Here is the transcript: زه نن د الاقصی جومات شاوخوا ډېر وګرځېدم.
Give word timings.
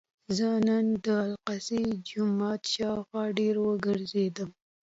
زه 0.37 0.47
نن 0.67 0.85
د 1.05 1.07
الاقصی 1.25 1.83
جومات 2.09 2.61
شاوخوا 2.73 3.23
ډېر 3.39 3.55
وګرځېدم. 3.67 4.49